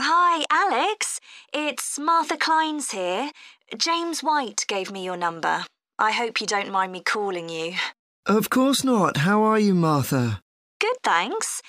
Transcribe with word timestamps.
Hi, 0.00 0.44
Alex. 0.48 1.18
It's 1.52 1.98
Martha 1.98 2.36
Kleins 2.36 2.92
here. 2.92 3.32
James 3.76 4.20
White 4.20 4.64
gave 4.68 4.92
me 4.92 5.04
your 5.04 5.16
number. 5.16 5.64
I 5.98 6.12
hope 6.12 6.40
you 6.40 6.46
don't 6.46 6.70
mind 6.70 6.92
me 6.92 7.02
calling 7.02 7.48
you. 7.48 7.74
Of 8.24 8.48
course 8.48 8.84
not. 8.84 9.18
How 9.18 9.42
are 9.42 9.58
you, 9.58 9.74
Martha? 9.74 10.40
Good, 10.80 10.98
thanks. 11.02 11.62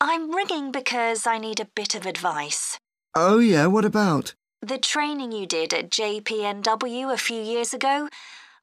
I'm 0.00 0.34
ringing 0.34 0.72
because 0.72 1.26
I 1.26 1.36
need 1.36 1.60
a 1.60 1.68
bit 1.76 1.94
of 1.94 2.06
advice. 2.06 2.78
Oh, 3.14 3.38
yeah, 3.38 3.66
what 3.66 3.84
about? 3.84 4.34
The 4.62 4.78
training 4.78 5.32
you 5.32 5.46
did 5.46 5.74
at 5.74 5.90
JPNW 5.90 7.12
a 7.12 7.18
few 7.18 7.42
years 7.42 7.74
ago, 7.74 8.08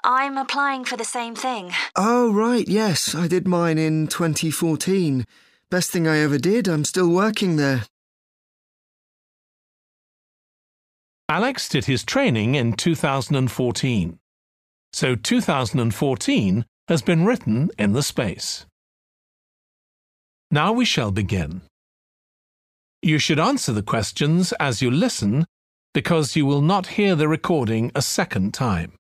I'm 0.04 0.36
applying 0.36 0.84
for 0.84 0.98
the 0.98 1.06
same 1.06 1.36
thing. 1.36 1.74
Oh, 1.96 2.34
right, 2.34 2.68
yes, 2.68 3.14
I 3.14 3.28
did 3.28 3.48
mine 3.48 3.78
in 3.78 4.08
2014. 4.08 5.26
Best 5.70 5.92
thing 5.92 6.08
I 6.08 6.18
ever 6.18 6.40
did, 6.40 6.68
I'm 6.68 6.86
still 6.86 7.10
working 7.10 7.58
there. 7.58 7.84
Alex 11.28 11.68
did 11.68 11.86
his 11.86 12.04
training 12.04 12.54
in 12.56 12.74
2014. 12.74 14.20
So 14.94 15.16
2014 15.16 16.66
has 16.88 17.02
been 17.02 17.26
written 17.26 17.72
in 17.80 17.94
the 17.94 18.04
space. 18.04 18.66
Now 20.52 20.72
we 20.72 20.86
shall 20.86 21.12
begin. 21.12 21.64
You 23.02 23.18
should 23.18 23.40
answer 23.40 23.74
the 23.74 23.82
questions 23.82 24.54
as 24.60 24.82
you 24.82 24.92
listen 24.92 25.46
because 25.94 26.36
you 26.36 26.46
will 26.46 26.62
not 26.62 26.88
hear 26.88 27.16
the 27.16 27.28
recording 27.28 27.92
a 27.96 28.02
second 28.02 28.54
time. 28.54 28.94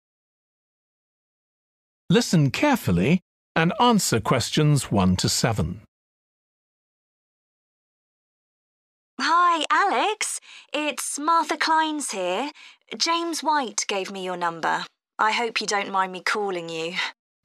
Listen 2.09 2.49
carefully 2.49 3.21
and 3.55 3.71
answer 3.79 4.19
questions 4.19 4.91
1 4.91 5.15
to 5.17 5.29
7. 5.29 5.81
Hi, 9.19 9.65
Alex. 9.71 10.41
It's 10.73 11.17
Martha 11.17 11.55
Kleins 11.55 12.11
here. 12.11 12.51
James 12.97 13.41
White 13.41 13.85
gave 13.87 14.11
me 14.11 14.25
your 14.25 14.35
number. 14.35 14.85
I 15.17 15.31
hope 15.31 15.61
you 15.61 15.67
don't 15.67 15.91
mind 15.91 16.11
me 16.11 16.21
calling 16.21 16.67
you. 16.67 16.95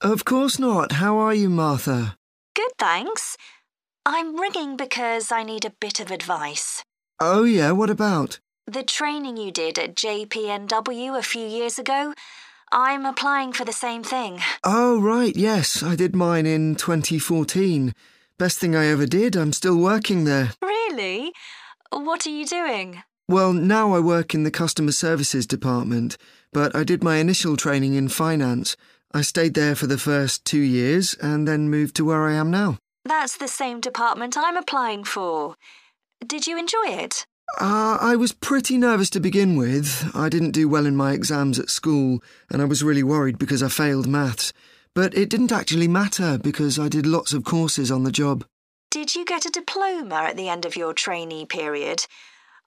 Of 0.01 0.25
course 0.25 0.59
not. 0.59 0.93
How 0.93 1.17
are 1.19 1.33
you, 1.35 1.49
Martha? 1.49 2.17
Good, 2.57 2.73
thanks. 2.77 3.37
I'm 4.05 4.37
ringing 4.41 4.77
because 4.77 5.31
I 5.31 5.45
need 5.45 5.65
a 5.65 5.75
bit 5.81 6.01
of 6.01 6.11
advice. 6.11 6.83
Oh, 7.21 7.45
yeah, 7.45 7.71
what 7.71 7.91
about? 7.91 8.41
The 8.67 8.83
training 8.83 9.37
you 9.37 9.53
did 9.53 9.79
at 9.79 9.95
JPNW 9.95 11.17
a 11.17 11.23
few 11.23 11.47
years 11.47 11.79
ago, 11.79 12.15
I'm 12.73 13.07
applying 13.07 13.53
for 13.53 13.65
the 13.65 13.73
same 13.73 14.03
thing. 14.03 14.41
Oh, 14.65 15.01
right, 15.01 15.37
yes, 15.37 15.85
I 15.85 15.95
did 15.95 16.17
mine 16.17 16.47
in 16.47 16.75
2014. 16.75 17.95
Best 18.39 18.59
thing 18.59 18.75
I 18.75 18.87
ever 18.87 19.07
did, 19.07 19.37
I'm 19.37 19.53
still 19.53 19.77
working 19.77 20.25
there. 20.25 20.51
Really? 20.61 21.33
What 21.91 22.25
are 22.25 22.31
you 22.31 22.47
doing? 22.47 23.03
Well, 23.29 23.53
now 23.53 23.93
I 23.95 23.99
work 23.99 24.33
in 24.33 24.45
the 24.45 24.51
customer 24.51 24.93
services 24.93 25.47
department, 25.47 26.17
but 26.53 26.75
I 26.75 26.85
did 26.85 27.03
my 27.03 27.17
initial 27.17 27.57
training 27.57 27.95
in 27.95 28.09
finance. 28.09 28.77
I 29.13 29.23
stayed 29.23 29.55
there 29.55 29.75
for 29.75 29.89
the 29.89 29.99
first 29.99 30.45
two 30.45 30.61
years 30.61 31.15
and 31.21 31.49
then 31.49 31.69
moved 31.69 31.97
to 31.97 32.05
where 32.05 32.27
I 32.27 32.35
am 32.35 32.51
now. 32.51 32.79
That's 33.05 33.37
the 33.37 33.49
same 33.49 33.81
department 33.81 34.37
I'm 34.39 34.57
applying 34.57 35.03
for. 35.03 35.57
Did 36.25 36.47
you 36.47 36.57
enjoy 36.57 36.87
it? 36.87 37.27
Uh, 37.61 37.99
I 38.01 38.15
was 38.15 38.33
pretty 38.33 38.79
nervous 38.79 39.11
to 39.11 39.21
begin 39.21 39.57
with. 39.57 40.11
I 40.15 40.29
didn't 40.29 40.53
do 40.53 40.69
well 40.69 40.87
in 40.87 40.95
my 40.95 41.13
exams 41.13 41.59
at 41.59 41.71
school, 41.71 42.23
and 42.51 42.63
I 42.63 42.67
was 42.67 42.85
really 42.85 43.03
worried 43.03 43.39
because 43.39 43.65
I 43.65 43.69
failed 43.69 44.07
maths. 44.07 44.53
But 44.95 45.17
it 45.17 45.29
didn't 45.29 45.51
actually 45.51 45.89
matter 45.89 46.39
because 46.39 46.79
I 46.79 46.89
did 46.89 47.07
lots 47.07 47.33
of 47.33 47.45
courses 47.45 47.91
on 47.91 48.05
the 48.05 48.13
job. 48.13 48.45
Did 48.91 49.15
you 49.15 49.25
get 49.25 49.47
a 49.47 49.51
diploma 49.51 50.17
at 50.17 50.37
the 50.37 50.49
end 50.49 50.67
of 50.67 50.75
your 50.75 50.93
trainee 50.93 51.47
period? 51.47 52.07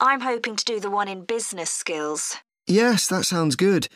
I'm 0.00 0.22
hoping 0.22 0.56
to 0.56 0.64
do 0.64 0.80
the 0.80 0.90
one 0.90 1.06
in 1.06 1.26
business 1.26 1.70
skills. 1.70 2.38
Yes, 2.66 3.06
that 3.08 3.24
sounds 3.24 3.56
good. 3.56 3.88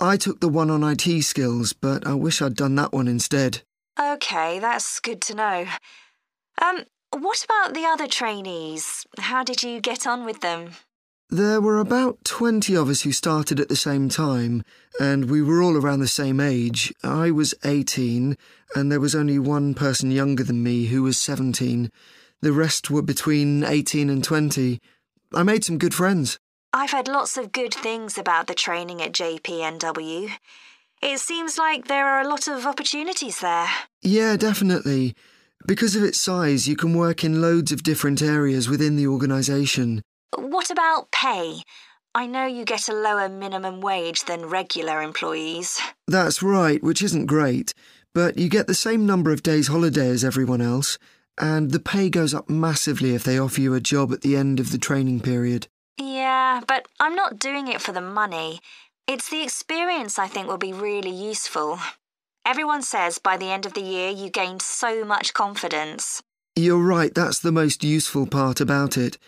I 0.00 0.16
took 0.16 0.40
the 0.40 0.48
one 0.48 0.70
on 0.70 0.84
IT 0.84 1.22
skills, 1.22 1.72
but 1.72 2.06
I 2.06 2.14
wish 2.14 2.40
I'd 2.40 2.54
done 2.54 2.76
that 2.76 2.92
one 2.92 3.08
instead. 3.08 3.62
OK, 3.98 4.60
that's 4.60 5.00
good 5.00 5.20
to 5.22 5.34
know. 5.34 5.66
Um, 6.60 6.84
what 7.10 7.44
about 7.44 7.74
the 7.74 7.84
other 7.84 8.06
trainees? 8.06 9.04
How 9.18 9.42
did 9.42 9.64
you 9.64 9.80
get 9.80 10.06
on 10.06 10.24
with 10.24 10.40
them? 10.40 10.70
There 11.32 11.62
were 11.62 11.78
about 11.78 12.26
20 12.26 12.76
of 12.76 12.90
us 12.90 13.00
who 13.00 13.12
started 13.12 13.58
at 13.58 13.70
the 13.70 13.74
same 13.74 14.10
time, 14.10 14.62
and 15.00 15.30
we 15.30 15.40
were 15.40 15.62
all 15.62 15.78
around 15.78 16.00
the 16.00 16.06
same 16.06 16.40
age. 16.40 16.92
I 17.02 17.30
was 17.30 17.54
18, 17.64 18.36
and 18.76 18.92
there 18.92 19.00
was 19.00 19.14
only 19.14 19.38
one 19.38 19.72
person 19.72 20.10
younger 20.10 20.44
than 20.44 20.62
me 20.62 20.88
who 20.88 21.04
was 21.04 21.16
17. 21.16 21.90
The 22.42 22.52
rest 22.52 22.90
were 22.90 23.00
between 23.00 23.64
18 23.64 24.10
and 24.10 24.22
20. 24.22 24.78
I 25.32 25.42
made 25.42 25.64
some 25.64 25.78
good 25.78 25.94
friends. 25.94 26.38
I've 26.70 26.90
heard 26.90 27.08
lots 27.08 27.38
of 27.38 27.50
good 27.50 27.72
things 27.72 28.18
about 28.18 28.46
the 28.46 28.54
training 28.54 29.00
at 29.00 29.12
JPNW. 29.12 30.32
It 31.00 31.18
seems 31.18 31.56
like 31.56 31.88
there 31.88 32.08
are 32.08 32.20
a 32.20 32.28
lot 32.28 32.46
of 32.46 32.66
opportunities 32.66 33.40
there. 33.40 33.68
Yeah, 34.02 34.36
definitely. 34.36 35.14
Because 35.66 35.96
of 35.96 36.02
its 36.02 36.20
size, 36.20 36.68
you 36.68 36.76
can 36.76 36.92
work 36.94 37.24
in 37.24 37.40
loads 37.40 37.72
of 37.72 37.82
different 37.82 38.20
areas 38.20 38.68
within 38.68 38.96
the 38.96 39.06
organisation. 39.06 40.02
What 40.36 40.70
about 40.70 41.10
pay? 41.10 41.62
I 42.14 42.26
know 42.26 42.46
you 42.46 42.64
get 42.64 42.88
a 42.88 42.94
lower 42.94 43.28
minimum 43.28 43.80
wage 43.80 44.24
than 44.24 44.46
regular 44.46 45.02
employees. 45.02 45.80
That's 46.06 46.42
right, 46.42 46.82
which 46.82 47.02
isn't 47.02 47.26
great, 47.26 47.74
but 48.14 48.38
you 48.38 48.48
get 48.48 48.66
the 48.66 48.74
same 48.74 49.06
number 49.06 49.30
of 49.30 49.42
days' 49.42 49.68
holiday 49.68 50.08
as 50.08 50.24
everyone 50.24 50.60
else, 50.60 50.98
and 51.38 51.70
the 51.70 51.80
pay 51.80 52.08
goes 52.08 52.34
up 52.34 52.48
massively 52.48 53.14
if 53.14 53.24
they 53.24 53.38
offer 53.38 53.60
you 53.60 53.74
a 53.74 53.80
job 53.80 54.12
at 54.12 54.22
the 54.22 54.36
end 54.36 54.58
of 54.60 54.72
the 54.72 54.78
training 54.78 55.20
period. 55.20 55.68
Yeah, 55.98 56.60
but 56.66 56.86
I'm 56.98 57.14
not 57.14 57.38
doing 57.38 57.68
it 57.68 57.80
for 57.80 57.92
the 57.92 58.00
money. 58.00 58.60
It's 59.06 59.28
the 59.28 59.42
experience 59.42 60.18
I 60.18 60.28
think 60.28 60.48
will 60.48 60.58
be 60.58 60.72
really 60.72 61.10
useful. 61.10 61.78
Everyone 62.46 62.82
says 62.82 63.18
by 63.18 63.36
the 63.36 63.50
end 63.50 63.66
of 63.66 63.74
the 63.74 63.82
year 63.82 64.10
you 64.10 64.30
gained 64.30 64.62
so 64.62 65.04
much 65.04 65.34
confidence. 65.34 66.22
You're 66.56 66.82
right, 66.82 67.14
that's 67.14 67.38
the 67.38 67.52
most 67.52 67.84
useful 67.84 68.26
part 68.26 68.60
about 68.60 68.96
it. 68.96 69.18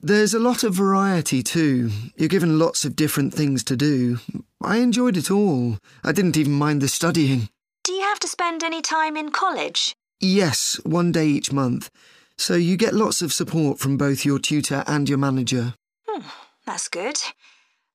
There's 0.00 0.32
a 0.32 0.38
lot 0.38 0.62
of 0.62 0.74
variety 0.74 1.42
too. 1.42 1.90
You're 2.16 2.28
given 2.28 2.58
lots 2.58 2.84
of 2.84 2.94
different 2.94 3.34
things 3.34 3.64
to 3.64 3.76
do. 3.76 4.20
I 4.62 4.76
enjoyed 4.76 5.16
it 5.16 5.28
all. 5.28 5.78
I 6.04 6.12
didn't 6.12 6.36
even 6.36 6.52
mind 6.52 6.80
the 6.80 6.88
studying. 6.88 7.48
Do 7.82 7.92
you 7.92 8.02
have 8.02 8.20
to 8.20 8.28
spend 8.28 8.62
any 8.62 8.80
time 8.80 9.16
in 9.16 9.30
college? 9.30 9.96
Yes, 10.20 10.80
one 10.84 11.10
day 11.10 11.26
each 11.26 11.52
month. 11.52 11.90
So 12.36 12.54
you 12.54 12.76
get 12.76 12.94
lots 12.94 13.22
of 13.22 13.32
support 13.32 13.80
from 13.80 13.96
both 13.96 14.24
your 14.24 14.38
tutor 14.38 14.84
and 14.86 15.08
your 15.08 15.18
manager. 15.18 15.74
Hmm, 16.06 16.26
that's 16.64 16.88
good. 16.88 17.18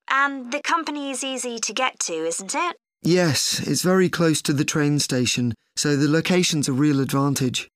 And 0.10 0.52
the 0.52 0.62
company 0.62 1.10
is 1.10 1.24
easy 1.24 1.58
to 1.60 1.74
get 1.74 2.00
to, 2.00 2.14
isn't 2.14 2.54
it? 2.54 2.76
Yes, 3.02 3.66
it's 3.66 3.82
very 3.82 4.10
close 4.10 4.42
to 4.42 4.54
the 4.54 4.66
train 4.66 5.00
station, 5.00 5.54
so 5.78 5.96
the 5.96 6.10
location's 6.10 6.68
a 6.68 6.74
real 6.74 7.00
advantage. 7.00 7.70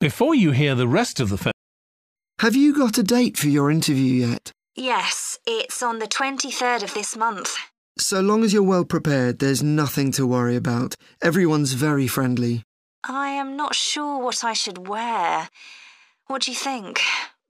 Before 0.00 0.34
you 0.34 0.50
hear 0.50 0.74
the 0.74 0.86
rest 0.86 1.20
of 1.20 1.30
the 1.30 1.38
film, 1.38 1.52
Have 2.40 2.54
you 2.54 2.74
got 2.76 2.98
a 2.98 3.02
date 3.02 3.38
for 3.38 3.48
your 3.48 3.70
interview 3.70 4.26
yet? 4.26 4.52
Yes, 4.74 5.38
it's 5.46 5.82
on 5.82 6.00
the 6.00 6.06
23rd 6.06 6.82
of 6.82 6.92
this 6.92 7.16
month. 7.16 7.56
So 7.98 8.20
long 8.20 8.44
as 8.44 8.52
you're 8.52 8.62
well 8.62 8.84
prepared, 8.84 9.38
there's 9.38 9.62
nothing 9.62 10.12
to 10.12 10.26
worry 10.26 10.54
about. 10.54 10.96
Everyone's 11.22 11.72
very 11.72 12.06
friendly. 12.06 12.62
I 13.08 13.28
am 13.28 13.56
not 13.56 13.74
sure 13.74 14.18
what 14.22 14.44
I 14.44 14.52
should 14.52 14.86
wear. 14.86 15.48
What 16.26 16.42
do 16.42 16.50
you 16.50 16.56
think? 16.58 17.00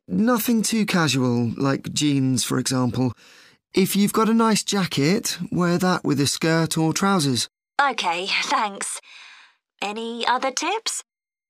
Nothing 0.06 0.62
too 0.62 0.86
casual, 0.86 1.52
like 1.56 1.92
jeans, 1.92 2.44
for 2.44 2.60
example. 2.60 3.12
If 3.74 3.96
you've 3.96 4.12
got 4.12 4.28
a 4.28 4.34
nice 4.34 4.62
jacket, 4.62 5.36
wear 5.50 5.78
that 5.78 6.04
with 6.04 6.20
a 6.20 6.28
skirt 6.28 6.78
or 6.78 6.92
trousers. 6.92 7.48
OK, 7.80 8.28
thanks. 8.44 9.00
Any 9.82 10.24
other 10.28 10.52
tips? 10.52 11.02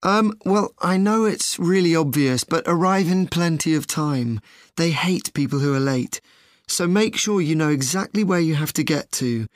Um, 0.03 0.35
well, 0.45 0.73
I 0.79 0.97
know 0.97 1.25
it's 1.25 1.59
really 1.59 1.97
obvious, 1.97 2.45
but 2.45 2.65
arrive 2.67 3.09
in 3.09 3.27
plenty 3.27 3.75
of 3.75 3.87
time. 3.87 4.41
They 4.77 4.91
hate 4.91 5.35
people 5.35 5.59
who 5.59 5.75
are 5.75 5.81
late. 5.81 6.21
So 6.69 6.87
make 6.87 7.17
sure 7.17 7.41
you 7.41 7.55
know 7.55 7.71
exactly 7.71 8.25
where 8.25 8.41
you 8.41 8.55
have 8.57 8.73
to 8.75 8.85
get 8.85 9.11
to. 9.13 9.47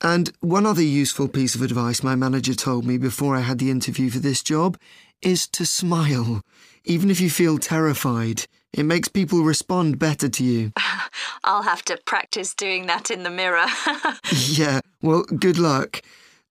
And 0.00 0.30
one 0.40 0.66
other 0.66 0.82
useful 0.82 1.26
piece 1.26 1.54
of 1.54 1.62
advice 1.62 2.02
my 2.02 2.14
manager 2.14 2.54
told 2.54 2.86
me 2.86 2.98
before 2.98 3.34
I 3.34 3.40
had 3.40 3.58
the 3.58 3.70
interview 3.70 4.10
for 4.10 4.20
this 4.20 4.42
job 4.42 4.78
is 5.22 5.48
to 5.48 5.66
smile. 5.66 6.42
Even 6.84 7.10
if 7.10 7.20
you 7.20 7.30
feel 7.30 7.58
terrified, 7.58 8.44
it 8.72 8.84
makes 8.84 9.08
people 9.08 9.42
respond 9.42 9.98
better 9.98 10.28
to 10.28 10.44
you. 10.44 10.72
I'll 11.44 11.62
have 11.62 11.84
to 11.86 11.98
practice 12.04 12.54
doing 12.54 12.86
that 12.86 13.10
in 13.10 13.24
the 13.24 13.30
mirror. 13.30 13.66
yeah, 14.32 14.80
well, 15.02 15.22
good 15.24 15.58
luck. 15.58 16.02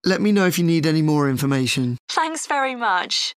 Let 0.04 0.22
me 0.22 0.32
know 0.32 0.46
if 0.46 0.58
you 0.58 0.64
need 0.64 0.86
any 0.86 1.02
more 1.02 1.30
information. 1.30 1.98
Thanks 2.10 2.46
very 2.46 2.76
much. 2.76 3.34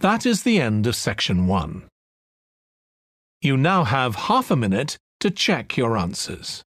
That 0.00 0.26
is 0.26 0.42
the 0.42 0.60
end 0.60 0.86
of 0.86 0.96
section 0.96 1.46
1. 1.46 1.84
You 3.42 3.56
now 3.56 3.84
have 3.84 4.16
half 4.16 4.50
a 4.50 4.56
minute 4.56 4.96
to 5.20 5.30
check 5.30 5.76
your 5.76 5.96
answers. 5.96 6.62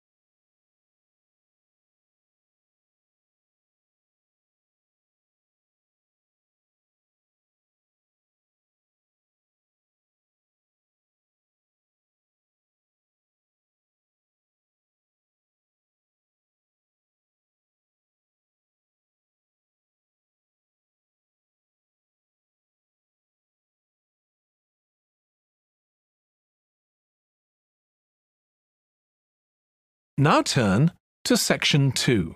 Now 30.21 30.41
turn 30.41 30.91
to 31.23 31.37
section 31.37 31.93
2. 31.93 32.35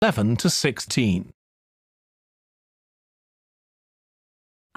11 0.00 0.36
to 0.36 0.48
16. 0.48 1.30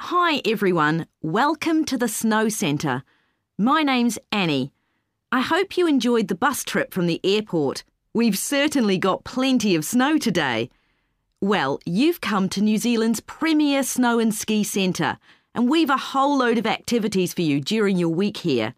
Hi 0.02 0.42
everyone, 0.46 1.08
welcome 1.22 1.86
to 1.86 1.98
the 1.98 2.10
Snow 2.10 2.50
Centre. 2.50 3.04
My 3.58 3.84
name's 3.84 4.20
Annie. 4.34 4.74
I 5.32 5.40
hope 5.40 5.78
you 5.78 5.88
enjoyed 5.88 6.28
the 6.28 6.36
bus 6.36 6.66
trip 6.66 6.94
from 6.94 7.08
the 7.08 7.22
airport. 7.24 7.86
We've 8.14 8.38
certainly 8.38 8.98
got 8.98 9.24
plenty 9.24 9.76
of 9.76 9.86
snow 9.86 10.18
today. 10.18 10.70
Well, 11.40 11.80
you've 11.86 12.20
come 12.20 12.50
to 12.50 12.62
New 12.62 12.78
Zealand's 12.78 13.22
premier 13.22 13.82
snow 13.82 14.20
and 14.20 14.36
ski 14.36 14.66
centre, 14.66 15.20
and 15.54 15.70
we've 15.70 15.90
a 15.90 15.98
whole 15.98 16.38
load 16.38 16.58
of 16.58 16.66
activities 16.66 17.34
for 17.34 17.42
you 17.42 17.60
during 17.60 17.98
your 17.98 18.10
week 18.10 18.38
here. 18.38 18.76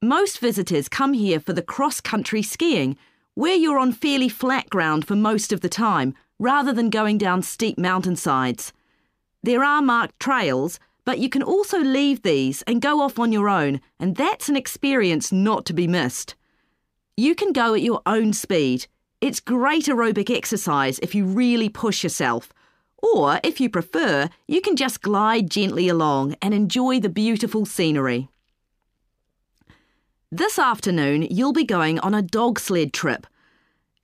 Most 0.00 0.38
visitors 0.38 0.88
come 0.88 1.12
here 1.12 1.40
for 1.40 1.52
the 1.52 1.62
cross 1.62 2.00
country 2.00 2.42
skiing, 2.42 2.96
where 3.34 3.54
you're 3.54 3.78
on 3.78 3.92
fairly 3.92 4.28
flat 4.28 4.68
ground 4.68 5.06
for 5.06 5.16
most 5.16 5.52
of 5.52 5.60
the 5.60 5.68
time, 5.68 6.14
rather 6.38 6.72
than 6.72 6.90
going 6.90 7.18
down 7.18 7.42
steep 7.42 7.78
mountainsides. 7.78 8.72
There 9.42 9.64
are 9.64 9.80
marked 9.80 10.18
trails, 10.20 10.78
but 11.04 11.18
you 11.18 11.28
can 11.28 11.42
also 11.42 11.78
leave 11.78 12.22
these 12.22 12.62
and 12.62 12.82
go 12.82 13.00
off 13.00 13.18
on 13.18 13.32
your 13.32 13.48
own, 13.48 13.80
and 13.98 14.16
that's 14.16 14.48
an 14.48 14.56
experience 14.56 15.32
not 15.32 15.64
to 15.66 15.72
be 15.72 15.86
missed. 15.86 16.34
You 17.16 17.34
can 17.34 17.52
go 17.52 17.74
at 17.74 17.82
your 17.82 18.02
own 18.06 18.32
speed. 18.32 18.86
It's 19.20 19.40
great 19.40 19.86
aerobic 19.86 20.34
exercise 20.34 20.98
if 21.00 21.14
you 21.14 21.24
really 21.24 21.68
push 21.68 22.02
yourself. 22.02 22.52
Or, 23.02 23.40
if 23.42 23.60
you 23.60 23.68
prefer, 23.68 24.30
you 24.46 24.60
can 24.60 24.76
just 24.76 25.02
glide 25.02 25.50
gently 25.50 25.88
along 25.88 26.36
and 26.40 26.54
enjoy 26.54 27.00
the 27.00 27.08
beautiful 27.08 27.66
scenery. 27.66 28.28
This 30.30 30.58
afternoon, 30.58 31.26
you'll 31.28 31.52
be 31.52 31.64
going 31.64 31.98
on 31.98 32.14
a 32.14 32.22
dog 32.22 32.58
sled 32.58 32.92
trip. 32.92 33.26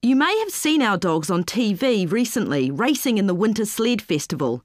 You 0.03 0.15
may 0.15 0.39
have 0.41 0.51
seen 0.51 0.83
our 0.83 0.99
dogs 0.99 1.31
on 1.31 1.45
TV 1.45 2.11
recently 2.11 2.71
racing 2.71 3.19
in 3.19 3.27
the 3.27 3.35
Winter 3.35 3.65
Sled 3.65 4.03
Festival. 4.03 4.63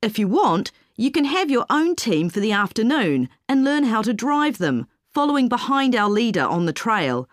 If 0.00 0.18
you 0.18 0.28
want, 0.28 0.70
you 0.96 1.10
can 1.10 1.24
have 1.24 1.50
your 1.50 1.66
own 1.68 1.94
team 1.94 2.30
for 2.30 2.40
the 2.40 2.52
afternoon 2.52 3.28
and 3.48 3.64
learn 3.64 3.84
how 3.84 4.02
to 4.02 4.14
drive 4.14 4.58
them, 4.58 4.86
following 5.12 5.48
behind 5.48 5.94
our 5.94 6.08
leader 6.08 6.44
on 6.44 6.66
the 6.66 6.72
trail. 6.72 7.28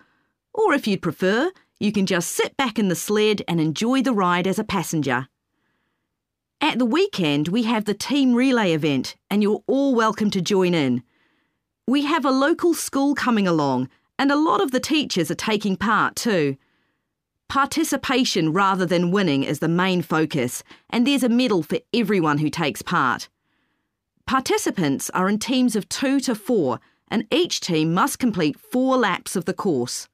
Or 0.54 0.74
if 0.74 0.88
you'd 0.88 1.01
prefer, 1.01 1.51
you 1.80 1.92
can 1.92 2.06
just 2.06 2.31
sit 2.31 2.57
back 2.57 2.78
in 2.78 2.89
the 2.89 2.95
sled 2.95 3.42
and 3.48 3.62
enjoy 3.62 4.01
the 4.01 4.13
ride 4.13 4.48
as 4.48 4.60
a 4.60 4.63
passenger. 4.63 5.28
At 6.62 6.80
the 6.80 6.86
weekend, 6.86 7.50
we 7.50 7.63
have 7.63 7.86
the 7.86 7.94
team 7.94 8.34
relay 8.34 8.72
event, 8.72 9.16
and 9.30 9.44
you're 9.44 9.63
all 9.68 9.94
welcome 9.94 10.31
to 10.31 10.42
join 10.42 10.74
in. 10.74 11.04
We 11.88 12.06
have 12.06 12.25
a 12.25 12.31
local 12.31 12.74
school 12.74 13.13
coming 13.13 13.48
along, 13.48 13.90
and 14.18 14.31
a 14.31 14.38
lot 14.38 14.62
of 14.62 14.72
the 14.72 14.80
teachers 14.80 15.30
are 15.30 15.36
taking 15.36 15.75
part 15.75 16.16
too. 16.16 16.57
Participation 17.50 18.54
rather 18.54 18.86
than 18.86 19.12
winning 19.12 19.44
is 19.44 19.60
the 19.60 19.68
main 19.68 20.02
focus, 20.02 20.63
and 20.90 21.06
there's 21.06 21.24
a 21.24 21.30
medal 21.30 21.62
for 21.62 21.80
everyone 21.94 22.40
who 22.40 22.50
takes 22.50 22.81
part. 22.81 23.30
Participants 24.25 25.12
are 25.12 25.30
in 25.30 25.38
teams 25.38 25.75
of 25.75 25.88
two 25.90 26.19
to 26.22 26.34
four, 26.34 26.80
and 27.10 27.28
each 27.31 27.60
team 27.60 27.94
must 27.94 28.18
complete 28.18 28.60
four 28.60 28.98
laps 28.98 29.36
of 29.36 29.46
the 29.46 29.54
course. 29.54 30.07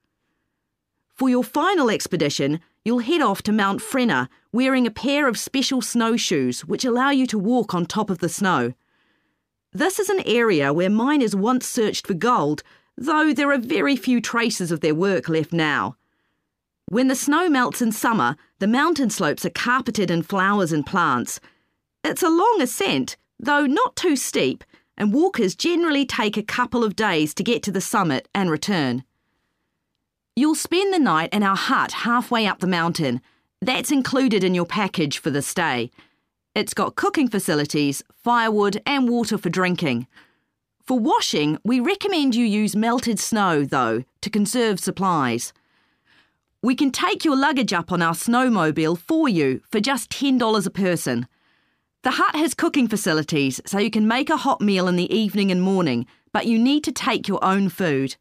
For 1.15 1.29
your 1.29 1.43
final 1.43 1.89
expedition, 1.89 2.59
you'll 2.83 2.99
head 2.99 3.21
off 3.21 3.41
to 3.43 3.51
Mount 3.51 3.81
Frenner 3.81 4.27
wearing 4.51 4.85
a 4.85 4.91
pair 4.91 5.27
of 5.27 5.37
special 5.37 5.81
snowshoes 5.81 6.61
which 6.61 6.85
allow 6.85 7.09
you 7.09 7.27
to 7.27 7.39
walk 7.39 7.73
on 7.73 7.85
top 7.85 8.09
of 8.09 8.19
the 8.19 8.29
snow. 8.29 8.73
This 9.73 9.99
is 9.99 10.09
an 10.09 10.21
area 10.25 10.73
where 10.73 10.89
miners 10.89 11.35
once 11.35 11.67
searched 11.67 12.07
for 12.07 12.13
gold, 12.13 12.63
though 12.97 13.33
there 13.33 13.51
are 13.51 13.57
very 13.57 13.95
few 13.95 14.19
traces 14.19 14.71
of 14.71 14.81
their 14.81 14.95
work 14.95 15.29
left 15.29 15.53
now. 15.53 15.95
When 16.89 17.07
the 17.07 17.15
snow 17.15 17.49
melts 17.49 17.81
in 17.81 17.93
summer, 17.93 18.35
the 18.59 18.67
mountain 18.67 19.09
slopes 19.09 19.45
are 19.45 19.49
carpeted 19.49 20.11
in 20.11 20.23
flowers 20.23 20.73
and 20.73 20.85
plants. 20.85 21.39
It's 22.03 22.23
a 22.23 22.29
long 22.29 22.57
ascent, 22.59 23.15
though 23.39 23.65
not 23.65 23.95
too 23.95 24.17
steep, 24.17 24.65
and 24.97 25.13
walkers 25.13 25.55
generally 25.55 26.05
take 26.05 26.35
a 26.35 26.43
couple 26.43 26.83
of 26.83 26.97
days 26.97 27.33
to 27.35 27.43
get 27.43 27.63
to 27.63 27.71
the 27.71 27.79
summit 27.79 28.27
and 28.35 28.51
return. 28.51 29.05
You'll 30.33 30.55
spend 30.55 30.93
the 30.93 30.99
night 30.99 31.33
in 31.33 31.43
our 31.43 31.57
hut 31.57 31.91
halfway 31.91 32.47
up 32.47 32.59
the 32.59 32.67
mountain. 32.67 33.19
That's 33.61 33.91
included 33.91 34.45
in 34.45 34.55
your 34.55 34.65
package 34.65 35.17
for 35.17 35.29
the 35.29 35.41
stay. 35.41 35.91
It's 36.55 36.73
got 36.73 36.95
cooking 36.95 37.27
facilities, 37.27 38.01
firewood, 38.15 38.81
and 38.85 39.09
water 39.09 39.37
for 39.37 39.49
drinking. 39.49 40.07
For 40.85 40.97
washing, 40.97 41.57
we 41.65 41.81
recommend 41.81 42.33
you 42.33 42.45
use 42.45 42.77
melted 42.77 43.19
snow, 43.19 43.65
though, 43.65 44.05
to 44.21 44.29
conserve 44.29 44.79
supplies. 44.79 45.51
We 46.63 46.75
can 46.75 46.91
take 46.91 47.25
your 47.25 47.35
luggage 47.35 47.73
up 47.73 47.91
on 47.91 48.01
our 48.01 48.13
snowmobile 48.13 48.99
for 48.99 49.27
you 49.27 49.61
for 49.69 49.81
just 49.81 50.09
$10 50.11 50.65
a 50.65 50.69
person. 50.69 51.27
The 52.03 52.11
hut 52.11 52.37
has 52.37 52.53
cooking 52.53 52.87
facilities, 52.87 53.59
so 53.65 53.79
you 53.79 53.91
can 53.91 54.07
make 54.07 54.29
a 54.29 54.37
hot 54.37 54.61
meal 54.61 54.87
in 54.87 54.95
the 54.95 55.13
evening 55.13 55.51
and 55.51 55.61
morning, 55.61 56.05
but 56.31 56.45
you 56.45 56.57
need 56.57 56.85
to 56.85 56.93
take 56.93 57.27
your 57.27 57.43
own 57.43 57.67
food. 57.67 58.15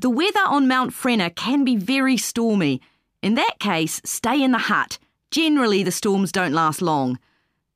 The 0.00 0.10
weather 0.10 0.38
on 0.46 0.68
Mount 0.68 0.92
Frenner 0.92 1.30
can 1.30 1.64
be 1.64 1.74
very 1.74 2.16
stormy. 2.16 2.80
In 3.20 3.34
that 3.34 3.58
case, 3.58 4.00
stay 4.04 4.40
in 4.40 4.52
the 4.52 4.58
hut. 4.58 4.96
Generally, 5.32 5.82
the 5.82 5.90
storms 5.90 6.30
don't 6.30 6.52
last 6.52 6.80
long. 6.80 7.18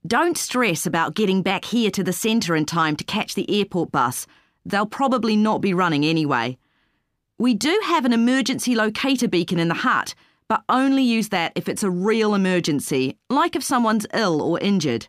Don't 0.06 0.38
stress 0.38 0.86
about 0.86 1.16
getting 1.16 1.42
back 1.42 1.64
here 1.64 1.90
to 1.90 2.04
the 2.04 2.12
centre 2.12 2.54
in 2.54 2.64
time 2.64 2.94
to 2.94 3.02
catch 3.02 3.34
the 3.34 3.50
airport 3.50 3.90
bus. 3.90 4.28
They'll 4.64 4.86
probably 4.86 5.34
not 5.34 5.60
be 5.60 5.74
running 5.74 6.04
anyway. 6.04 6.58
We 7.38 7.54
do 7.54 7.80
have 7.86 8.04
an 8.04 8.12
emergency 8.12 8.76
locator 8.76 9.26
beacon 9.26 9.58
in 9.58 9.66
the 9.66 9.75
hut, 9.75 10.14
but 10.46 10.62
only 10.68 11.02
use 11.02 11.30
that 11.30 11.50
if 11.56 11.68
it's 11.68 11.82
a 11.82 11.90
real 11.90 12.37
emergency, 12.37 13.18
like 13.30 13.56
if 13.56 13.64
someone's 13.64 14.06
ill 14.14 14.40
or 14.40 14.61
injured. 14.61 15.08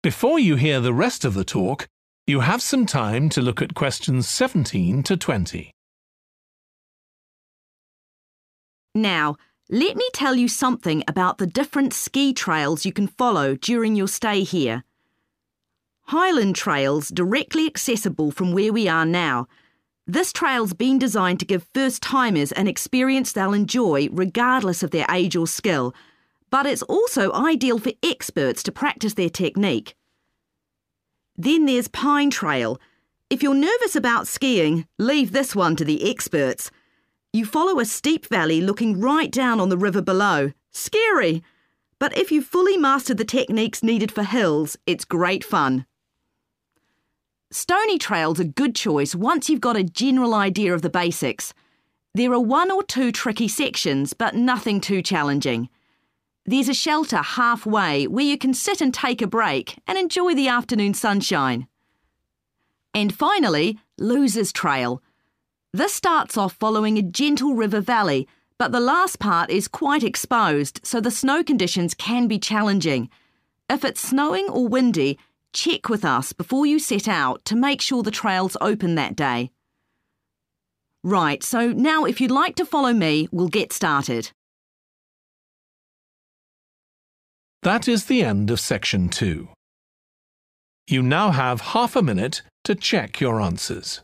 Before 0.00 0.38
you 0.38 0.54
hear 0.54 0.78
the 0.78 0.94
rest 0.94 1.24
of 1.24 1.34
the 1.34 1.44
talk, 1.44 1.88
you 2.26 2.40
have 2.40 2.62
some 2.62 2.86
time 2.86 3.28
to 3.30 3.42
look 3.42 3.60
at 3.60 3.74
questions 3.74 4.28
17 4.28 5.02
to 5.04 5.16
20. 5.16 5.70
Now, 8.94 9.36
let 9.68 9.96
me 9.96 10.08
tell 10.12 10.34
you 10.34 10.48
something 10.48 11.04
about 11.06 11.38
the 11.38 11.46
different 11.46 11.92
ski 11.92 12.32
trails 12.32 12.84
you 12.84 12.92
can 12.92 13.06
follow 13.06 13.54
during 13.54 13.94
your 13.94 14.08
stay 14.08 14.42
here. 14.42 14.84
Highland 16.02 16.56
Trail's 16.56 17.08
directly 17.08 17.66
accessible 17.66 18.32
from 18.32 18.52
where 18.52 18.72
we 18.72 18.88
are 18.88 19.06
now. 19.06 19.46
This 20.08 20.32
trail's 20.32 20.72
been 20.72 20.98
designed 20.98 21.38
to 21.38 21.46
give 21.46 21.68
first 21.72 22.02
timers 22.02 22.50
an 22.50 22.66
experience 22.66 23.30
they'll 23.30 23.52
enjoy 23.52 24.08
regardless 24.10 24.82
of 24.82 24.90
their 24.90 25.06
age 25.08 25.36
or 25.36 25.46
skill, 25.46 25.94
but 26.50 26.66
it's 26.66 26.82
also 26.82 27.32
ideal 27.32 27.78
for 27.78 27.92
experts 28.02 28.64
to 28.64 28.72
practice 28.72 29.14
their 29.14 29.30
technique. 29.30 29.94
Then 31.42 31.64
there's 31.64 31.88
Pine 31.88 32.28
Trail. 32.28 32.78
If 33.30 33.42
you're 33.42 33.54
nervous 33.54 33.96
about 33.96 34.28
skiing, 34.28 34.86
leave 34.98 35.32
this 35.32 35.56
one 35.56 35.74
to 35.76 35.86
the 35.86 36.10
experts. 36.10 36.70
You 37.32 37.46
follow 37.46 37.80
a 37.80 37.86
steep 37.86 38.26
valley 38.26 38.60
looking 38.60 39.00
right 39.00 39.32
down 39.32 39.58
on 39.58 39.70
the 39.70 39.78
river 39.78 40.02
below. 40.02 40.52
Scary! 40.70 41.42
But 41.98 42.14
if 42.14 42.30
you've 42.30 42.44
fully 42.44 42.76
mastered 42.76 43.16
the 43.16 43.24
techniques 43.24 43.82
needed 43.82 44.12
for 44.12 44.22
hills, 44.22 44.76
it's 44.86 45.06
great 45.06 45.42
fun. 45.42 45.86
Stony 47.50 47.96
Trail's 47.96 48.38
a 48.38 48.44
good 48.44 48.74
choice 48.74 49.14
once 49.14 49.48
you've 49.48 49.62
got 49.62 49.78
a 49.78 49.82
general 49.82 50.34
idea 50.34 50.74
of 50.74 50.82
the 50.82 50.90
basics. 50.90 51.54
There 52.14 52.34
are 52.34 52.40
one 52.40 52.70
or 52.70 52.82
two 52.82 53.12
tricky 53.12 53.48
sections, 53.48 54.12
but 54.12 54.34
nothing 54.34 54.78
too 54.78 55.00
challenging. 55.00 55.70
There's 56.50 56.68
a 56.68 56.74
shelter 56.74 57.18
halfway 57.18 58.08
where 58.08 58.24
you 58.24 58.36
can 58.36 58.54
sit 58.54 58.80
and 58.80 58.92
take 58.92 59.22
a 59.22 59.28
break 59.28 59.78
and 59.86 59.96
enjoy 59.96 60.34
the 60.34 60.48
afternoon 60.48 60.94
sunshine. 60.94 61.68
And 62.92 63.14
finally, 63.14 63.78
Losers 63.98 64.52
Trail. 64.52 65.00
This 65.72 65.94
starts 65.94 66.36
off 66.36 66.54
following 66.54 66.98
a 66.98 67.02
gentle 67.02 67.54
river 67.54 67.80
valley, 67.80 68.26
but 68.58 68.72
the 68.72 68.80
last 68.80 69.20
part 69.20 69.48
is 69.48 69.68
quite 69.68 70.02
exposed, 70.02 70.80
so 70.82 71.00
the 71.00 71.12
snow 71.12 71.44
conditions 71.44 71.94
can 71.94 72.26
be 72.26 72.40
challenging. 72.40 73.08
If 73.68 73.84
it's 73.84 74.00
snowing 74.00 74.48
or 74.48 74.66
windy, 74.66 75.20
Check 75.52 75.88
with 75.88 76.04
us 76.04 76.32
before 76.32 76.66
you 76.66 76.80
set 76.80 77.06
out 77.06 77.44
to 77.44 77.54
make 77.54 77.80
sure 77.80 78.02
the 78.02 78.10
trail's 78.10 78.56
open 78.60 78.96
that 78.96 79.14
day. 79.14 79.52
Right, 81.04 81.44
so 81.44 81.72
now 81.72 82.06
if 82.06 82.20
you'd 82.20 82.32
like 82.32 82.56
to 82.56 82.64
follow 82.64 82.92
me, 82.92 83.28
we'll 83.30 83.48
get 83.48 83.72
started. 83.72 84.32
That 87.62 87.86
is 87.86 88.06
the 88.06 88.22
end 88.22 88.50
of 88.50 88.58
section 88.58 89.10
2. 89.10 89.48
You 90.86 91.02
now 91.02 91.30
have 91.30 91.60
half 91.60 91.94
a 91.94 92.02
minute 92.02 92.40
to 92.64 92.74
check 92.74 93.20
your 93.20 93.38
answers. 93.38 94.00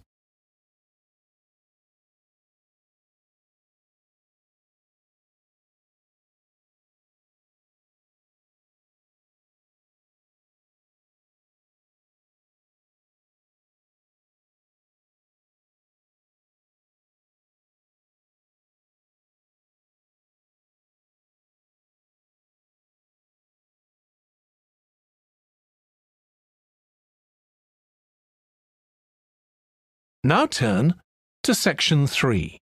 Now 30.27 30.47
turn 30.47 30.97
to 31.45 31.55
section 31.55 32.09
3 32.09 32.59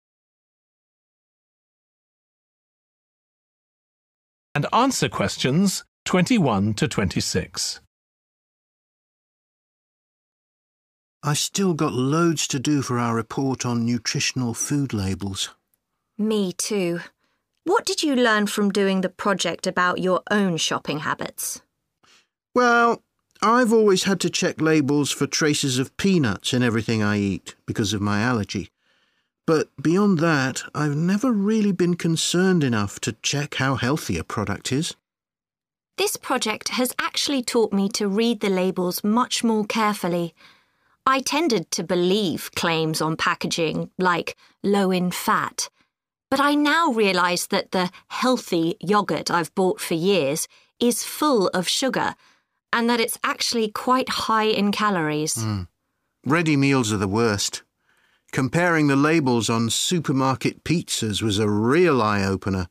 and 4.55 4.65
answer 4.73 5.07
questions 5.07 5.83
21 6.05 6.73
to 6.73 6.87
26. 6.87 7.81
I 11.21 11.33
still 11.35 11.75
got 11.75 11.93
loads 11.93 12.47
to 12.47 12.57
do 12.57 12.81
for 12.81 12.97
our 12.97 13.13
report 13.13 13.63
on 13.63 13.85
nutritional 13.85 14.55
food 14.55 14.91
labels. 14.91 15.53
Me 16.17 16.53
too. 16.53 17.01
What 17.65 17.85
did 17.85 18.01
you 18.01 18.15
learn 18.15 18.47
from 18.47 18.71
doing 18.71 19.01
the 19.01 19.09
project 19.09 19.67
about 19.67 19.99
your 19.99 20.23
own 20.31 20.57
shopping 20.57 21.01
habits? 21.01 21.61
Well, 22.55 23.03
I've 23.43 23.73
always 23.73 24.03
had 24.03 24.19
to 24.19 24.29
check 24.29 24.61
labels 24.61 25.09
for 25.09 25.25
traces 25.25 25.79
of 25.79 25.97
peanuts 25.97 26.53
in 26.53 26.61
everything 26.61 27.01
I 27.01 27.17
eat 27.17 27.55
because 27.65 27.91
of 27.91 27.99
my 27.99 28.21
allergy. 28.21 28.69
But 29.47 29.69
beyond 29.81 30.19
that, 30.19 30.61
I've 30.75 30.95
never 30.95 31.31
really 31.31 31.71
been 31.71 31.95
concerned 31.95 32.63
enough 32.63 32.99
to 33.01 33.13
check 33.23 33.55
how 33.55 33.75
healthy 33.77 34.19
a 34.19 34.23
product 34.23 34.71
is. 34.71 34.95
This 35.97 36.17
project 36.17 36.69
has 36.69 36.93
actually 36.99 37.41
taught 37.41 37.73
me 37.73 37.89
to 37.89 38.07
read 38.07 38.41
the 38.41 38.49
labels 38.49 39.03
much 39.03 39.43
more 39.43 39.65
carefully. 39.65 40.35
I 41.07 41.19
tended 41.19 41.71
to 41.71 41.83
believe 41.83 42.51
claims 42.55 43.01
on 43.01 43.17
packaging, 43.17 43.89
like 43.97 44.37
low 44.61 44.91
in 44.91 45.09
fat. 45.09 45.67
But 46.29 46.39
I 46.39 46.53
now 46.53 46.91
realise 46.91 47.47
that 47.47 47.71
the 47.71 47.89
healthy 48.07 48.77
yoghurt 48.83 49.31
I've 49.31 49.53
bought 49.55 49.81
for 49.81 49.95
years 49.95 50.47
is 50.79 51.03
full 51.03 51.47
of 51.49 51.67
sugar 51.67 52.13
and 52.73 52.89
that 52.89 52.99
it's 52.99 53.17
actually 53.23 53.69
quite 53.69 54.09
high 54.09 54.45
in 54.45 54.71
calories. 54.71 55.35
Mm. 55.35 55.67
Ready 56.25 56.55
meals 56.55 56.93
are 56.93 56.97
the 56.97 57.07
worst. 57.07 57.63
Comparing 58.31 58.87
the 58.87 58.95
labels 58.95 59.49
on 59.49 59.69
supermarket 59.69 60.63
pizzas 60.63 61.21
was 61.21 61.37
a 61.37 61.49
real 61.49 62.01
eye 62.01 62.23
opener. 62.23 62.67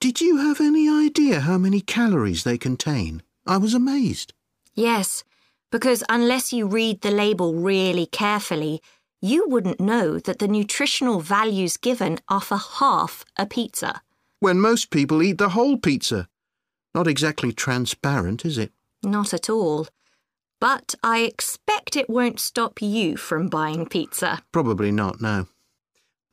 Did 0.00 0.20
you 0.20 0.38
have 0.38 0.60
any 0.60 0.88
idea 0.88 1.40
how 1.40 1.58
many 1.58 1.80
calories 1.80 2.44
they 2.44 2.58
contain? 2.58 3.22
I 3.46 3.58
was 3.58 3.74
amazed. 3.74 4.32
Yes, 4.74 5.22
because 5.70 6.02
unless 6.08 6.52
you 6.52 6.66
read 6.66 7.02
the 7.02 7.10
label 7.10 7.54
really 7.54 8.06
carefully, 8.06 8.82
you 9.20 9.46
wouldn't 9.48 9.80
know 9.80 10.18
that 10.18 10.38
the 10.38 10.48
nutritional 10.48 11.20
values 11.20 11.76
given 11.76 12.18
are 12.28 12.40
for 12.40 12.58
half 12.58 13.24
a 13.36 13.46
pizza. 13.46 14.02
When 14.40 14.60
most 14.60 14.90
people 14.90 15.22
eat 15.22 15.38
the 15.38 15.50
whole 15.50 15.78
pizza. 15.78 16.28
Not 16.94 17.06
exactly 17.06 17.52
transparent, 17.52 18.44
is 18.44 18.58
it? 18.58 18.72
Not 19.04 19.34
at 19.34 19.50
all. 19.50 19.86
But 20.60 20.94
I 21.02 21.20
expect 21.20 21.94
it 21.94 22.08
won't 22.08 22.40
stop 22.40 22.80
you 22.80 23.16
from 23.16 23.48
buying 23.48 23.86
pizza. 23.86 24.42
Probably 24.50 24.90
not, 24.90 25.20
no. 25.20 25.46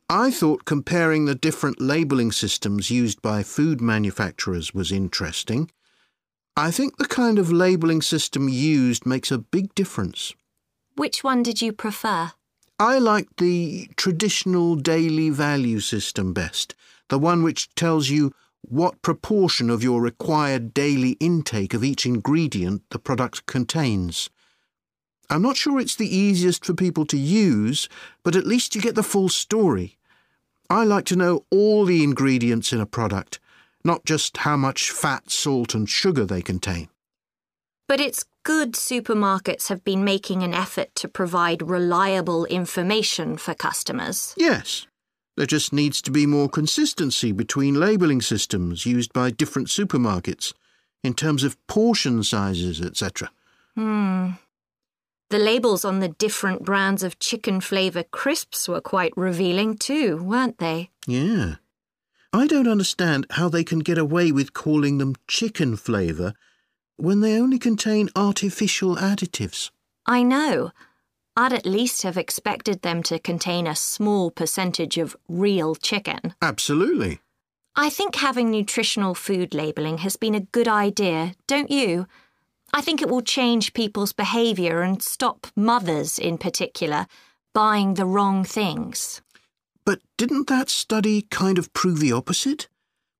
I 0.10 0.32
thought 0.32 0.66
comparing 0.66 1.26
the 1.26 1.36
different 1.36 1.80
labelling 1.80 2.32
systems 2.32 2.90
used 2.90 3.22
by 3.22 3.44
food 3.44 3.80
manufacturers 3.80 4.74
was 4.74 4.92
interesting. 4.92 5.72
I 6.58 6.70
think 6.70 6.98
the 6.98 7.06
kind 7.06 7.40
of 7.40 7.52
labelling 7.52 8.02
system 8.02 8.50
used 8.50 9.06
makes 9.06 9.32
a 9.32 9.38
big 9.38 9.74
difference. 9.74 10.34
Which 10.96 11.24
one 11.24 11.44
did 11.44 11.62
you 11.62 11.72
prefer? 11.72 12.34
I 12.78 12.98
liked 12.98 13.38
the 13.38 13.90
traditional 13.96 14.76
daily 14.76 15.30
value 15.30 15.80
system 15.80 16.34
best, 16.34 16.76
the 17.10 17.20
one 17.20 17.44
which 17.44 17.74
tells 17.76 18.10
you 18.10 18.34
what 18.62 19.02
proportion 19.02 19.70
of 19.70 19.84
your 19.84 20.02
required 20.02 20.74
daily 20.74 21.12
intake 21.20 21.74
of 21.74 21.84
each 21.84 22.06
ingredient 22.06 22.84
the 22.90 23.00
product 23.00 23.46
contains. 23.46 24.30
I'm 25.30 25.42
not 25.42 25.58
sure 25.58 25.80
it's 25.80 25.96
the 25.96 26.14
easiest 26.16 26.66
for 26.66 26.74
people 26.74 27.06
to 27.08 27.18
use, 27.18 27.88
but 28.24 28.36
at 28.36 28.46
least 28.46 28.76
you 28.76 28.82
get 28.82 28.96
the 28.96 29.04
full 29.04 29.30
story. 29.30 29.98
I 30.70 30.84
like 30.84 31.06
to 31.06 31.16
know 31.16 31.46
all 31.50 31.86
the 31.86 32.04
ingredients 32.04 32.72
in 32.72 32.82
a 32.82 32.86
product, 32.86 33.40
not 33.84 34.06
just 34.06 34.38
how 34.38 34.58
much 34.58 34.92
fat, 34.92 35.30
salt, 35.32 35.74
and 35.74 35.90
sugar 35.90 36.26
they 36.26 36.42
contain. 36.42 36.90
But 37.88 38.00
it's 38.00 38.26
good 38.44 38.74
supermarkets 38.74 39.68
have 39.68 39.84
been 39.84 40.04
making 40.04 40.44
an 40.44 40.54
effort 40.54 40.96
to 40.96 41.08
provide 41.08 41.62
reliable 41.62 42.46
information 42.46 43.38
for 43.38 43.54
customers. 43.54 44.34
Yes. 44.38 44.88
There 45.42 45.48
just 45.48 45.74
needs 45.74 46.04
to 46.04 46.12
be 46.12 46.28
more 46.28 46.48
consistency 46.48 47.32
between 47.32 47.80
labelling 47.80 48.22
systems 48.22 48.86
used 48.86 49.12
by 49.12 49.32
different 49.32 49.70
supermarkets 49.70 50.54
in 51.04 51.16
terms 51.16 51.44
of 51.44 51.58
portion 51.66 52.22
sizes, 52.22 52.80
etc. 52.80 53.32
Hmm. 53.74 54.34
The 55.32 55.40
labels 55.40 55.84
on 55.84 55.98
the 55.98 56.10
different 56.10 56.64
brands 56.64 57.02
of 57.02 57.18
chicken 57.18 57.60
flavour 57.60 58.04
crisps 58.04 58.70
were 58.70 58.82
quite 58.82 59.14
revealing 59.18 59.80
too, 59.80 60.22
weren't 60.22 60.60
they? 60.60 60.92
Yeah. 61.08 61.56
I 62.32 62.46
don't 62.46 62.68
understand 62.68 63.26
how 63.32 63.50
they 63.50 63.64
can 63.64 63.80
get 63.80 63.98
away 63.98 64.32
with 64.32 64.54
calling 64.54 65.00
them 65.00 65.16
chicken 65.28 65.76
flavour 65.76 66.36
when 66.98 67.22
they 67.22 67.40
only 67.40 67.58
contain 67.58 68.12
artificial 68.16 68.96
additives. 68.96 69.72
I 70.06 70.22
know. 70.22 70.72
I'd 71.36 71.54
at 71.54 71.66
least 71.66 72.04
have 72.04 72.18
expected 72.18 72.82
them 72.82 73.04
to 73.04 73.20
contain 73.20 73.66
a 73.66 73.76
small 73.76 74.32
percentage 74.32 74.98
of 74.98 75.16
real 75.30 75.76
chicken. 75.76 76.34
Absolutely. 76.42 77.20
I 77.76 77.90
think 77.90 78.16
having 78.16 78.52
nutritional 78.52 79.16
food 79.16 79.54
labelling 79.54 80.00
has 80.00 80.18
been 80.18 80.36
a 80.36 80.42
good 80.42 80.68
idea, 80.68 81.36
don't 81.48 81.72
you? 81.72 82.06
I 82.74 82.82
think 82.82 83.02
it 83.02 83.10
will 83.10 83.22
change 83.22 83.74
people's 83.74 84.12
behaviour 84.14 84.82
and 84.82 85.02
stop 85.02 85.48
mothers, 85.56 86.20
in 86.20 86.38
particular, 86.38 87.08
buying 87.54 87.94
the 87.94 88.06
wrong 88.06 88.44
things. 88.44 89.22
But 89.86 90.02
didn't 90.18 90.48
that 90.48 90.70
study 90.70 91.24
kind 91.24 91.58
of 91.58 91.74
prove 91.74 92.00
the 92.00 92.12
opposite? 92.12 92.68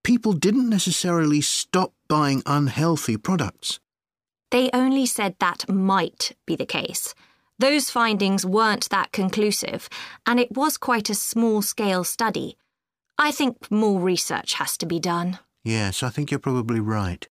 People 0.04 0.34
didn't 0.34 0.70
necessarily 0.70 1.42
stop 1.42 1.94
buying 2.08 2.44
unhealthy 2.46 3.18
products. 3.18 3.80
They 4.52 4.70
only 4.74 5.06
said 5.06 5.36
that 5.40 5.70
might 5.70 6.36
be 6.46 6.56
the 6.56 6.66
case. 6.66 7.14
Those 7.60 7.90
findings 7.90 8.46
weren't 8.46 8.90
that 8.90 9.12
conclusive, 9.12 9.88
and 10.26 10.40
it 10.40 10.52
was 10.52 10.78
quite 10.78 11.10
a 11.10 11.16
small 11.16 11.62
scale 11.62 12.04
study. 12.04 12.58
I 13.18 13.32
think 13.32 13.70
more 13.70 14.00
research 14.00 14.54
has 14.54 14.78
to 14.78 14.86
be 14.86 15.00
done. 15.00 15.40
Yes, 15.64 16.02
I 16.02 16.10
think 16.10 16.32
you're 16.32 16.40
probably 16.40 16.80
right. 16.80 17.28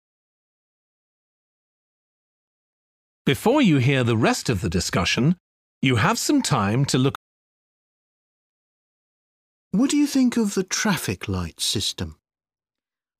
Before 3.25 3.61
you 3.61 3.77
hear 3.77 4.03
the 4.03 4.17
rest 4.17 4.49
of 4.49 4.61
the 4.61 4.69
discussion, 4.69 5.35
you 5.81 5.97
have 5.97 6.17
some 6.17 6.41
time 6.41 6.85
to 6.85 6.97
look. 6.97 7.15
What 9.71 9.89
do 9.89 9.97
you 9.97 10.07
think 10.07 10.37
of 10.37 10.53
the 10.53 10.63
traffic 10.63 11.27
light 11.27 11.59
system? 11.59 12.17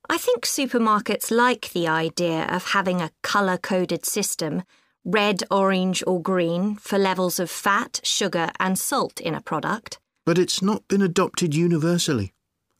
I 0.10 0.18
think 0.18 0.46
supermarkets 0.46 1.32
like 1.32 1.72
the 1.72 1.88
idea 1.88 2.46
of 2.46 2.72
having 2.72 3.02
a 3.02 3.12
colour 3.24 3.58
coded 3.58 4.06
system 4.06 4.64
red, 5.06 5.44
orange, 5.50 6.04
or 6.06 6.22
green 6.22 6.76
for 6.76 6.98
levels 6.98 7.40
of 7.40 7.50
fat, 7.50 8.02
sugar, 8.04 8.50
and 8.60 8.78
salt 8.78 9.22
in 9.22 9.36
a 9.36 9.42
product. 9.42 10.00
But 10.26 10.38
it's 10.40 10.62
not 10.62 10.88
been 10.88 11.04
adopted 11.04 11.56
universally, 11.56 12.34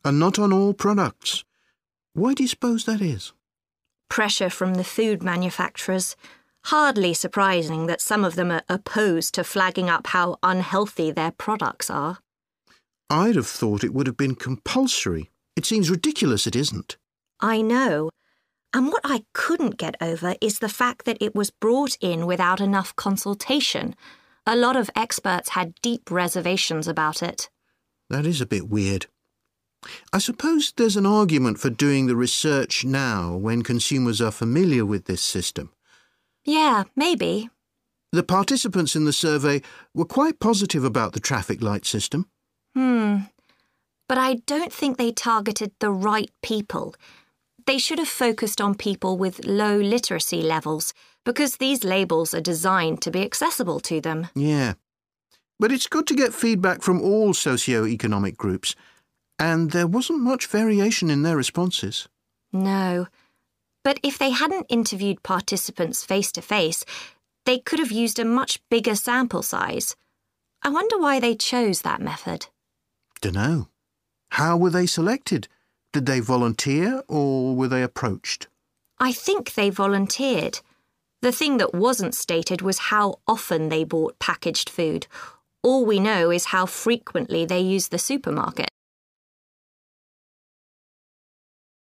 and 0.04 0.18
not 0.18 0.38
on 0.38 0.52
all 0.52 0.74
products. 0.74 1.44
Why 2.12 2.34
do 2.34 2.42
you 2.42 2.48
suppose 2.48 2.84
that 2.84 3.00
is? 3.00 3.32
Pressure 4.08 4.50
from 4.50 4.74
the 4.74 4.84
food 4.84 5.22
manufacturers. 5.22 6.16
Hardly 6.64 7.14
surprising 7.14 7.86
that 7.86 8.00
some 8.00 8.24
of 8.24 8.34
them 8.34 8.50
are 8.50 8.62
opposed 8.68 9.34
to 9.34 9.44
flagging 9.44 9.88
up 9.88 10.08
how 10.08 10.36
unhealthy 10.42 11.12
their 11.12 11.30
products 11.30 11.88
are. 11.90 12.18
I'd 13.08 13.36
have 13.36 13.46
thought 13.46 13.84
it 13.84 13.94
would 13.94 14.08
have 14.08 14.16
been 14.16 14.34
compulsory. 14.34 15.30
It 15.54 15.64
seems 15.64 15.90
ridiculous 15.90 16.46
it 16.46 16.56
isn't. 16.56 16.96
I 17.38 17.62
know. 17.62 18.10
And 18.72 18.88
what 18.88 19.02
I 19.04 19.24
couldn't 19.32 19.78
get 19.78 19.96
over 20.00 20.34
is 20.40 20.58
the 20.58 20.68
fact 20.68 21.06
that 21.06 21.18
it 21.20 21.34
was 21.34 21.50
brought 21.50 21.96
in 22.00 22.26
without 22.26 22.60
enough 22.60 22.94
consultation. 22.96 23.94
A 24.46 24.56
lot 24.56 24.76
of 24.76 24.90
experts 24.94 25.50
had 25.50 25.74
deep 25.82 26.10
reservations 26.10 26.86
about 26.86 27.22
it. 27.22 27.48
That 28.10 28.26
is 28.26 28.40
a 28.40 28.46
bit 28.46 28.68
weird. 28.68 29.06
I 30.12 30.18
suppose 30.18 30.72
there's 30.76 30.96
an 30.96 31.06
argument 31.06 31.58
for 31.58 31.70
doing 31.70 32.06
the 32.06 32.16
research 32.16 32.84
now 32.84 33.36
when 33.36 33.62
consumers 33.62 34.20
are 34.20 34.30
familiar 34.30 34.84
with 34.84 35.04
this 35.04 35.22
system. 35.22 35.72
Yeah, 36.44 36.84
maybe. 36.94 37.50
The 38.12 38.22
participants 38.22 38.96
in 38.96 39.04
the 39.04 39.12
survey 39.12 39.62
were 39.94 40.04
quite 40.04 40.40
positive 40.40 40.84
about 40.84 41.12
the 41.12 41.20
traffic 41.20 41.60
light 41.62 41.84
system. 41.84 42.28
Hmm. 42.74 43.18
But 44.08 44.18
I 44.18 44.34
don't 44.46 44.72
think 44.72 44.96
they 44.96 45.12
targeted 45.12 45.72
the 45.80 45.90
right 45.90 46.30
people. 46.42 46.94
They 47.66 47.78
should 47.78 47.98
have 47.98 48.08
focused 48.08 48.60
on 48.60 48.76
people 48.76 49.18
with 49.18 49.44
low 49.44 49.76
literacy 49.76 50.40
levels 50.40 50.94
because 51.24 51.56
these 51.56 51.82
labels 51.82 52.32
are 52.32 52.40
designed 52.40 53.02
to 53.02 53.10
be 53.10 53.22
accessible 53.22 53.80
to 53.80 54.00
them. 54.00 54.28
Yeah. 54.34 54.74
But 55.58 55.72
it's 55.72 55.88
good 55.88 56.06
to 56.06 56.14
get 56.14 56.34
feedback 56.34 56.82
from 56.82 57.00
all 57.00 57.34
socio-economic 57.34 58.36
groups, 58.36 58.76
and 59.38 59.72
there 59.72 59.86
wasn't 59.86 60.20
much 60.20 60.46
variation 60.46 61.10
in 61.10 61.22
their 61.22 61.36
responses. 61.36 62.08
No. 62.52 63.08
But 63.82 63.98
if 64.02 64.18
they 64.18 64.30
hadn't 64.30 64.66
interviewed 64.68 65.22
participants 65.22 66.04
face 66.04 66.30
to 66.32 66.42
face, 66.42 66.84
they 67.46 67.58
could 67.58 67.78
have 67.78 67.92
used 67.92 68.18
a 68.18 68.24
much 68.24 68.60
bigger 68.70 68.94
sample 68.94 69.42
size. 69.42 69.96
I 70.62 70.68
wonder 70.68 70.98
why 70.98 71.20
they 71.20 71.34
chose 71.34 71.82
that 71.82 72.00
method. 72.00 72.46
Dunno. 73.20 73.68
How 74.32 74.56
were 74.56 74.70
they 74.70 74.86
selected? 74.86 75.48
Did 75.96 76.04
they 76.04 76.20
volunteer 76.20 77.02
or 77.08 77.56
were 77.56 77.68
they 77.68 77.82
approached? 77.82 78.48
I 78.98 79.12
think 79.12 79.54
they 79.54 79.70
volunteered. 79.70 80.60
The 81.22 81.32
thing 81.32 81.56
that 81.56 81.72
wasn't 81.72 82.14
stated 82.14 82.60
was 82.60 82.90
how 82.92 83.20
often 83.26 83.70
they 83.70 83.82
bought 83.82 84.18
packaged 84.18 84.68
food. 84.68 85.06
All 85.62 85.86
we 85.86 85.98
know 85.98 86.30
is 86.30 86.52
how 86.52 86.66
frequently 86.66 87.46
they 87.46 87.60
use 87.60 87.88
the 87.88 87.98
supermarket. 87.98 88.68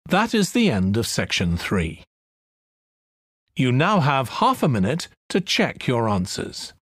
That 0.06 0.34
is 0.34 0.50
the 0.50 0.68
end 0.68 0.96
of 0.96 1.06
section 1.06 1.56
3. 1.56 2.02
You 3.54 3.70
now 3.70 4.00
have 4.00 4.40
half 4.40 4.64
a 4.64 4.68
minute 4.68 5.06
to 5.28 5.40
check 5.40 5.86
your 5.86 6.08
answers. 6.08 6.72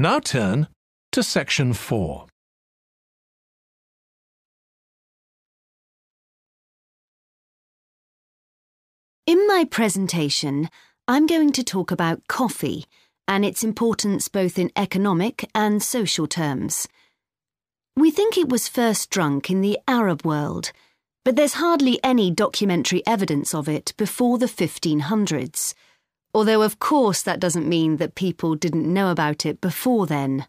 Now 0.00 0.18
turn 0.18 0.66
to 1.12 1.22
section 1.22 1.74
4. 1.74 2.26
In 9.26 9.46
my 9.46 9.66
presentation, 9.70 10.70
I'm 11.06 11.26
going 11.26 11.52
to 11.52 11.62
talk 11.62 11.90
about 11.90 12.26
coffee 12.28 12.86
and 13.28 13.44
its 13.44 13.62
importance 13.62 14.28
both 14.28 14.58
in 14.58 14.72
economic 14.74 15.46
and 15.54 15.82
social 15.82 16.26
terms. 16.26 16.88
We 17.94 18.10
think 18.10 18.38
it 18.38 18.48
was 18.48 18.68
first 18.68 19.10
drunk 19.10 19.50
in 19.50 19.60
the 19.60 19.78
Arab 19.86 20.24
world, 20.24 20.72
but 21.26 21.36
there's 21.36 21.60
hardly 21.60 22.00
any 22.02 22.30
documentary 22.30 23.06
evidence 23.06 23.52
of 23.52 23.68
it 23.68 23.92
before 23.98 24.38
the 24.38 24.46
1500s 24.46 25.74
although 26.34 26.62
of 26.62 26.78
course 26.78 27.22
that 27.22 27.40
doesn't 27.40 27.68
mean 27.68 27.96
that 27.96 28.14
people 28.14 28.54
didn't 28.54 28.92
know 28.92 29.10
about 29.10 29.44
it 29.44 29.60
before 29.60 30.06
then. 30.06 30.46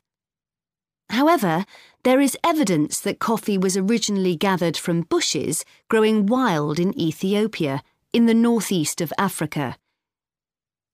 However, 1.09 1.65
there 2.03 2.21
is 2.21 2.37
evidence 2.43 2.99
that 3.01 3.19
coffee 3.19 3.57
was 3.57 3.75
originally 3.75 4.35
gathered 4.35 4.77
from 4.77 5.01
bushes 5.01 5.65
growing 5.89 6.25
wild 6.25 6.79
in 6.79 6.97
Ethiopia, 6.99 7.83
in 8.13 8.25
the 8.25 8.33
northeast 8.33 9.01
of 9.01 9.13
Africa. 9.17 9.77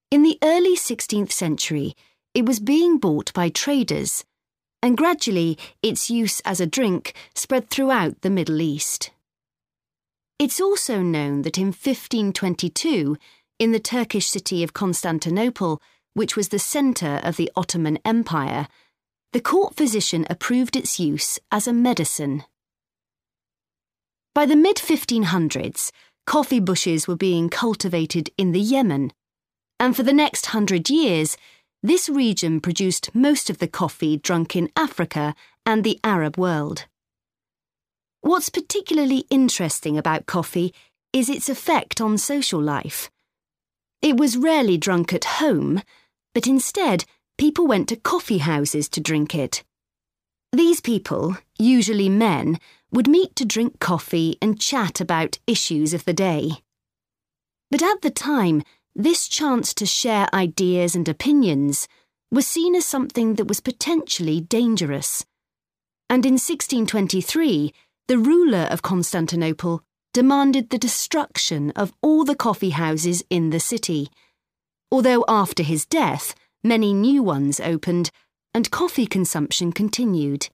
In 0.10 0.24
the 0.24 0.38
early 0.44 0.76
16th 0.76 1.32
century, 1.32 1.96
it 2.34 2.46
was 2.46 2.60
being 2.60 2.98
bought 2.98 3.34
by 3.34 3.50
traders, 3.50 4.24
and 4.82 4.98
gradually 4.98 5.58
its 5.82 6.10
use 6.10 6.40
as 6.42 6.60
a 6.60 6.68
drink 6.68 7.14
spread 7.36 7.70
throughout 7.70 8.22
the 8.22 8.30
Middle 8.30 8.62
East. 8.62 9.12
It's 10.40 10.62
also 10.62 11.02
known 11.02 11.42
that 11.42 11.58
in 11.58 11.68
1522, 11.68 13.18
in 13.60 13.72
the 13.72 13.80
Turkish 13.80 14.28
city 14.28 14.64
of 14.64 14.74
Constantinople, 14.74 15.82
which 16.14 16.36
was 16.36 16.50
the 16.50 16.60
centre 16.60 17.20
of 17.24 17.38
the 17.38 17.52
Ottoman 17.56 18.00
Empire, 18.06 18.68
the 19.34 19.42
court 19.42 19.76
physician 19.76 20.26
approved 20.30 20.76
its 20.76 21.00
use 21.00 21.40
as 21.52 21.68
a 21.68 21.74
medicine. 21.74 22.44
By 24.34 24.46
the 24.46 24.56
mid 24.56 24.78
1500s, 24.78 25.92
coffee 26.26 26.60
bushes 26.60 27.08
were 27.08 27.16
being 27.16 27.50
cultivated 27.50 28.30
in 28.38 28.52
the 28.52 28.60
Yemen, 28.60 29.12
and 29.80 29.96
for 29.96 30.04
the 30.04 30.14
next 30.14 30.48
hundred 30.48 30.90
years, 30.90 31.38
this 31.84 32.10
region 32.10 32.60
produced 32.60 33.14
most 33.14 33.50
of 33.50 33.60
the 33.60 33.68
coffee 33.68 34.18
drunk 34.18 34.56
in 34.56 34.70
Africa 34.76 35.36
and 35.66 35.84
the 35.84 36.00
Arab 36.04 36.38
world. 36.38 36.86
What's 38.22 38.50
particularly 38.50 39.26
interesting 39.30 39.98
about 39.98 40.26
coffee 40.26 40.74
is 41.14 41.30
its 41.30 41.50
effect 41.50 42.02
on 42.02 42.18
social 42.18 42.62
life. 42.62 43.10
It 44.02 44.18
was 44.18 44.38
rarely 44.38 44.78
drunk 44.78 45.14
at 45.14 45.26
home, 45.26 45.82
but 46.34 46.48
instead, 46.48 47.06
people 47.38 47.68
went 47.68 47.90
to 47.90 47.96
coffee 47.96 48.40
houses 48.40 48.88
to 48.90 49.02
drink 49.02 49.34
it. 49.34 49.64
These 50.52 50.82
people, 50.82 51.38
usually 51.58 52.10
men, 52.10 52.60
would 52.92 53.08
meet 53.08 53.36
to 53.36 53.46
drink 53.46 53.80
coffee 53.80 54.38
and 54.42 54.60
chat 54.60 55.02
about 55.02 55.40
issues 55.46 55.94
of 55.94 56.06
the 56.06 56.14
day. 56.14 56.62
But 57.70 57.84
at 57.84 58.02
the 58.02 58.12
time, 58.12 58.64
this 58.96 59.28
chance 59.28 59.74
to 59.76 59.86
share 59.86 60.34
ideas 60.34 60.96
and 60.96 61.08
opinions 61.08 61.88
was 62.32 62.48
seen 62.48 62.76
as 62.76 62.86
something 62.86 63.36
that 63.36 63.48
was 63.48 63.60
potentially 63.60 64.42
dangerous. 64.42 65.26
And 66.10 66.26
in 66.26 66.34
1623, 66.34 67.74
the 68.08 68.18
ruler 68.18 68.68
of 68.72 68.82
Constantinople 68.82 69.84
demanded 70.18 70.72
the 70.72 70.80
destruction 70.80 71.70
of 71.76 71.94
all 72.02 72.26
the 72.26 72.34
coffee 72.34 72.72
houses 72.72 73.24
in 73.30 73.52
the 73.52 73.60
city, 73.60 74.10
although 74.92 75.24
after 75.28 75.62
his 75.62 75.86
death, 75.86 76.34
many 76.64 76.92
new 76.92 77.22
ones 77.22 77.60
opened 77.60 78.10
and 78.52 78.72
coffee 78.72 79.06
consumption 79.06 79.72
continued. 79.72 80.50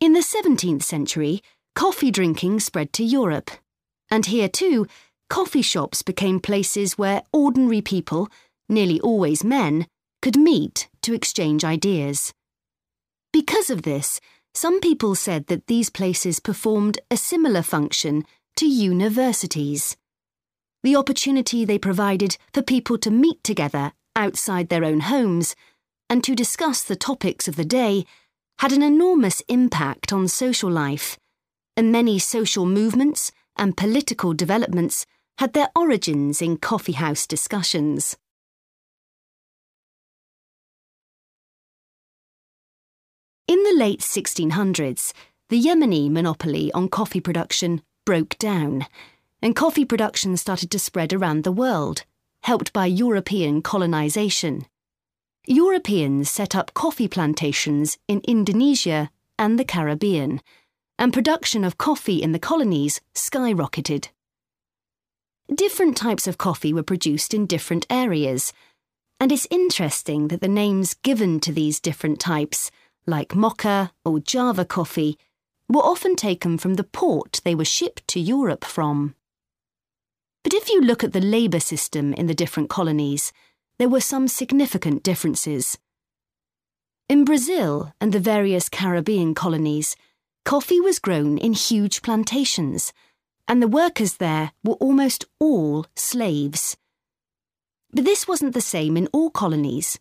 In 0.00 0.12
the 0.12 0.20
17th 0.20 0.82
century, 0.82 1.40
coffee 1.74 2.10
drinking 2.10 2.60
spread 2.60 2.92
to 2.92 3.02
Europe, 3.02 3.50
and 4.10 4.26
here 4.26 4.50
too, 4.50 4.86
coffee 5.30 5.62
shops 5.62 6.02
became 6.02 6.38
places 6.38 6.98
where 6.98 7.22
ordinary 7.32 7.80
people, 7.80 8.28
nearly 8.68 9.00
always 9.00 9.44
men, 9.44 9.86
could 10.20 10.36
meet 10.36 10.90
to 11.00 11.14
exchange 11.14 11.64
ideas. 11.64 12.34
Because 13.32 13.70
of 13.70 13.80
this, 13.80 14.20
some 14.56 14.80
people 14.80 15.14
said 15.14 15.48
that 15.48 15.66
these 15.66 15.90
places 15.90 16.40
performed 16.40 16.98
a 17.10 17.16
similar 17.16 17.60
function 17.60 18.24
to 18.56 18.66
universities. 18.66 19.98
The 20.82 20.96
opportunity 20.96 21.66
they 21.66 21.78
provided 21.78 22.38
for 22.54 22.62
people 22.62 22.96
to 22.98 23.10
meet 23.10 23.44
together 23.44 23.92
outside 24.14 24.70
their 24.70 24.82
own 24.82 25.00
homes 25.00 25.54
and 26.08 26.24
to 26.24 26.34
discuss 26.34 26.82
the 26.82 26.96
topics 26.96 27.46
of 27.46 27.56
the 27.56 27.66
day 27.66 28.06
had 28.60 28.72
an 28.72 28.82
enormous 28.82 29.42
impact 29.48 30.10
on 30.10 30.26
social 30.26 30.70
life, 30.70 31.18
and 31.76 31.92
many 31.92 32.18
social 32.18 32.64
movements 32.64 33.30
and 33.56 33.76
political 33.76 34.32
developments 34.32 35.04
had 35.36 35.52
their 35.52 35.68
origins 35.76 36.40
in 36.40 36.56
coffeehouse 36.56 37.26
discussions. 37.26 38.16
In 43.48 43.62
the 43.62 43.76
late 43.76 44.00
1600s, 44.00 45.12
the 45.50 45.62
Yemeni 45.62 46.10
monopoly 46.10 46.72
on 46.72 46.88
coffee 46.88 47.20
production 47.20 47.80
broke 48.04 48.36
down, 48.38 48.86
and 49.40 49.54
coffee 49.54 49.84
production 49.84 50.36
started 50.36 50.68
to 50.72 50.80
spread 50.80 51.12
around 51.12 51.44
the 51.44 51.52
world, 51.52 52.02
helped 52.42 52.72
by 52.72 52.86
European 52.86 53.62
colonisation. 53.62 54.66
Europeans 55.46 56.28
set 56.28 56.56
up 56.56 56.74
coffee 56.74 57.06
plantations 57.06 57.98
in 58.08 58.20
Indonesia 58.26 59.10
and 59.38 59.60
the 59.60 59.64
Caribbean, 59.64 60.40
and 60.98 61.12
production 61.12 61.62
of 61.62 61.78
coffee 61.78 62.20
in 62.20 62.32
the 62.32 62.40
colonies 62.40 63.00
skyrocketed. 63.14 64.08
Different 65.54 65.96
types 65.96 66.26
of 66.26 66.36
coffee 66.36 66.72
were 66.72 66.82
produced 66.82 67.32
in 67.32 67.46
different 67.46 67.86
areas, 67.88 68.52
and 69.20 69.30
it's 69.30 69.46
interesting 69.52 70.26
that 70.28 70.40
the 70.40 70.48
names 70.48 70.94
given 70.94 71.38
to 71.38 71.52
these 71.52 71.78
different 71.78 72.18
types 72.18 72.72
like 73.06 73.34
mocha 73.34 73.92
or 74.04 74.20
Java 74.20 74.64
coffee, 74.64 75.18
were 75.68 75.82
often 75.82 76.16
taken 76.16 76.58
from 76.58 76.74
the 76.74 76.84
port 76.84 77.40
they 77.44 77.54
were 77.54 77.64
shipped 77.64 78.06
to 78.08 78.20
Europe 78.20 78.64
from. 78.64 79.14
But 80.44 80.54
if 80.54 80.68
you 80.68 80.80
look 80.80 81.02
at 81.02 81.12
the 81.12 81.20
labour 81.20 81.60
system 81.60 82.14
in 82.14 82.26
the 82.26 82.34
different 82.34 82.70
colonies, 82.70 83.32
there 83.78 83.88
were 83.88 84.00
some 84.00 84.28
significant 84.28 85.02
differences. 85.02 85.78
In 87.08 87.24
Brazil 87.24 87.92
and 88.00 88.12
the 88.12 88.20
various 88.20 88.68
Caribbean 88.68 89.34
colonies, 89.34 89.96
coffee 90.44 90.80
was 90.80 90.98
grown 90.98 91.38
in 91.38 91.52
huge 91.52 92.02
plantations, 92.02 92.92
and 93.48 93.62
the 93.62 93.68
workers 93.68 94.16
there 94.16 94.52
were 94.64 94.74
almost 94.74 95.24
all 95.38 95.86
slaves. 95.94 96.76
But 97.92 98.04
this 98.04 98.26
wasn't 98.26 98.54
the 98.54 98.60
same 98.60 98.96
in 98.96 99.08
all 99.12 99.30
colonies. 99.30 99.98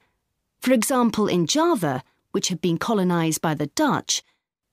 For 0.59 0.73
example, 0.73 1.27
in 1.27 1.47
Java, 1.47 2.03
which 2.35 2.49
had 2.49 2.59
been 2.59 2.77
colonised 2.77 3.41
by 3.41 3.53
the 3.53 3.67
Dutch, 3.67 4.21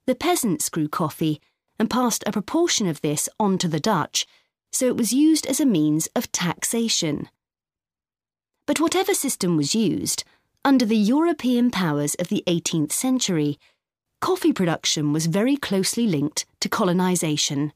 the 0.08 0.16
peasants 0.16 0.68
grew 0.68 0.88
coffee 0.88 1.40
and 1.78 1.88
passed 1.88 2.24
a 2.26 2.32
proportion 2.32 2.88
of 2.88 3.00
this 3.02 3.28
on 3.38 3.56
to 3.58 3.68
the 3.68 3.78
Dutch, 3.78 4.26
so 4.72 4.86
it 4.86 4.96
was 4.96 5.12
used 5.12 5.46
as 5.46 5.60
a 5.60 5.64
means 5.64 6.08
of 6.16 6.32
taxation. 6.32 7.28
But 8.66 8.80
whatever 8.80 9.14
system 9.14 9.56
was 9.56 9.76
used, 9.76 10.24
Under 10.64 10.84
the 10.84 10.96
European 10.96 11.70
powers 11.70 12.16
of 12.16 12.28
the 12.28 12.42
18th 12.48 12.90
century, 12.90 13.60
coffee 14.20 14.52
production 14.52 15.12
was 15.12 15.26
very 15.26 15.56
closely 15.56 16.08
linked 16.08 16.46
to 16.60 16.68
colonisation. 16.68 17.72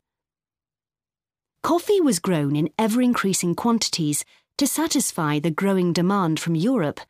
Coffee 1.62 2.00
was 2.00 2.18
grown 2.18 2.56
in 2.56 2.70
ever 2.76 3.00
increasing 3.02 3.54
quantities 3.54 4.24
to 4.58 4.66
satisfy 4.66 5.38
the 5.38 5.50
growing 5.50 5.92
demand 5.92 6.38
from 6.40 6.56
Europe, 6.56 7.00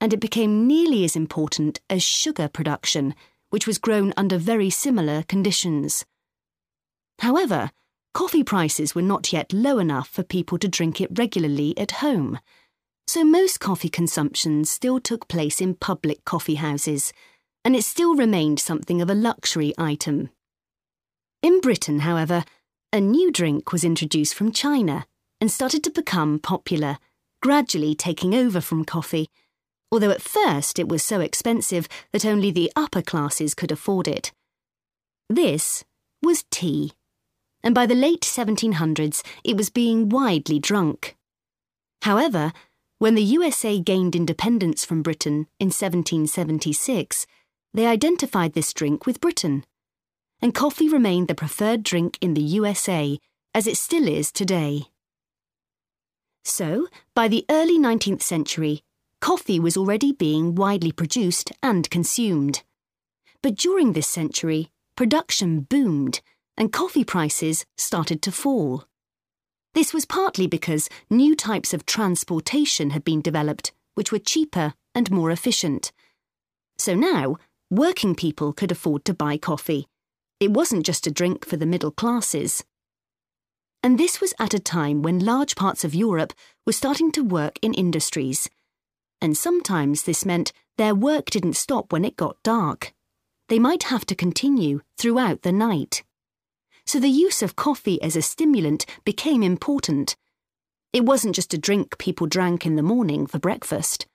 and 0.00 0.12
it 0.12 0.20
became 0.20 0.66
nearly 0.66 1.04
as 1.04 1.16
important 1.16 1.80
as 1.90 2.02
sugar 2.02 2.48
production, 2.48 3.14
which 3.50 3.66
was 3.66 3.78
grown 3.78 4.12
under 4.16 4.38
very 4.38 4.70
similar 4.70 5.22
conditions. 5.24 6.04
However, 7.20 7.70
coffee 8.14 8.44
prices 8.44 8.94
were 8.94 9.02
not 9.02 9.32
yet 9.32 9.52
low 9.52 9.78
enough 9.78 10.08
for 10.08 10.22
people 10.22 10.58
to 10.58 10.68
drink 10.68 11.00
it 11.00 11.18
regularly 11.18 11.76
at 11.76 12.02
home, 12.02 12.38
so 13.06 13.24
most 13.24 13.58
coffee 13.58 13.88
consumption 13.88 14.64
still 14.64 15.00
took 15.00 15.28
place 15.28 15.60
in 15.60 15.74
public 15.74 16.24
coffee 16.24 16.56
houses, 16.56 17.12
and 17.64 17.74
it 17.74 17.82
still 17.82 18.14
remained 18.14 18.60
something 18.60 19.00
of 19.00 19.10
a 19.10 19.14
luxury 19.14 19.72
item. 19.78 20.28
In 21.42 21.60
Britain, 21.60 22.00
however, 22.00 22.44
a 22.92 23.00
new 23.00 23.32
drink 23.32 23.72
was 23.72 23.84
introduced 23.84 24.34
from 24.34 24.52
China 24.52 25.06
and 25.40 25.50
started 25.50 25.82
to 25.84 25.90
become 25.90 26.38
popular, 26.38 26.98
gradually 27.42 27.94
taking 27.94 28.34
over 28.34 28.60
from 28.60 28.84
coffee, 28.84 29.28
although 29.90 30.10
at 30.10 30.22
first 30.22 30.78
it 30.78 30.88
was 30.88 31.02
so 31.02 31.20
expensive 31.20 31.88
that 32.12 32.26
only 32.26 32.50
the 32.50 32.72
upper 32.76 33.02
classes 33.02 33.54
could 33.54 33.72
afford 33.72 34.06
it. 34.06 34.32
This 35.28 35.84
was 36.22 36.44
tea, 36.50 36.92
and 37.62 37.74
by 37.74 37.86
the 37.86 37.94
late 37.94 38.22
1700s 38.22 39.22
it 39.44 39.56
was 39.56 39.70
being 39.70 40.08
widely 40.08 40.58
drunk. 40.58 41.16
However, 42.02 42.52
when 42.98 43.14
the 43.14 43.22
USA 43.22 43.78
gained 43.78 44.16
independence 44.16 44.84
from 44.84 45.02
Britain 45.02 45.46
in 45.60 45.68
1776, 45.68 47.26
they 47.72 47.86
identified 47.86 48.54
this 48.54 48.72
drink 48.72 49.06
with 49.06 49.20
Britain, 49.20 49.64
and 50.40 50.54
coffee 50.54 50.88
remained 50.88 51.28
the 51.28 51.34
preferred 51.34 51.82
drink 51.82 52.18
in 52.20 52.34
the 52.34 52.42
USA, 52.42 53.18
as 53.54 53.66
it 53.66 53.76
still 53.76 54.08
is 54.08 54.32
today. 54.32 54.84
So, 56.44 56.88
by 57.14 57.28
the 57.28 57.44
early 57.50 57.78
19th 57.78 58.22
century, 58.22 58.82
coffee 59.20 59.60
was 59.60 59.76
already 59.76 60.12
being 60.12 60.54
widely 60.54 60.92
produced 60.92 61.52
and 61.62 61.88
consumed. 61.90 62.62
But 63.42 63.56
during 63.56 63.92
this 63.92 64.08
century, 64.08 64.70
production 64.96 65.60
boomed 65.60 66.20
and 66.56 66.72
coffee 66.72 67.04
prices 67.04 67.64
started 67.76 68.20
to 68.22 68.32
fall. 68.32 68.84
This 69.74 69.94
was 69.94 70.04
partly 70.04 70.46
because 70.46 70.88
new 71.08 71.36
types 71.36 71.72
of 71.72 71.86
transportation 71.86 72.90
had 72.90 73.04
been 73.04 73.20
developed, 73.20 73.72
which 73.94 74.10
were 74.10 74.18
cheaper 74.18 74.74
and 74.94 75.10
more 75.10 75.30
efficient. 75.30 75.92
So 76.78 76.94
now, 76.94 77.36
working 77.70 78.14
people 78.14 78.52
could 78.52 78.72
afford 78.72 79.04
to 79.04 79.14
buy 79.14 79.36
coffee. 79.36 79.86
It 80.40 80.52
wasn't 80.52 80.86
just 80.86 81.06
a 81.06 81.12
drink 81.12 81.44
for 81.44 81.56
the 81.56 81.66
middle 81.66 81.90
classes. 81.90 82.64
And 83.82 83.98
this 83.98 84.20
was 84.20 84.34
at 84.40 84.54
a 84.54 84.58
time 84.58 85.02
when 85.02 85.24
large 85.24 85.54
parts 85.54 85.84
of 85.84 85.94
Europe 85.94 86.32
were 86.66 86.72
starting 86.72 87.12
to 87.12 87.22
work 87.22 87.58
in 87.62 87.74
industries. 87.74 88.50
And 89.20 89.36
sometimes 89.36 90.02
this 90.02 90.24
meant 90.24 90.52
their 90.76 90.94
work 90.94 91.26
didn't 91.30 91.54
stop 91.54 91.92
when 91.92 92.04
it 92.04 92.16
got 92.16 92.42
dark. 92.42 92.92
They 93.48 93.58
might 93.58 93.84
have 93.84 94.04
to 94.06 94.14
continue 94.14 94.82
throughout 94.96 95.42
the 95.42 95.52
night. 95.52 96.04
So 96.86 97.00
the 97.00 97.08
use 97.08 97.42
of 97.42 97.56
coffee 97.56 98.00
as 98.00 98.16
a 98.16 98.22
stimulant 98.22 98.86
became 99.04 99.42
important. 99.42 100.16
It 100.92 101.04
wasn't 101.04 101.34
just 101.34 101.52
a 101.52 101.58
drink 101.58 101.98
people 101.98 102.26
drank 102.26 102.64
in 102.64 102.76
the 102.76 102.82
morning 102.82 103.26
for 103.26 103.38
breakfast. 103.38 104.06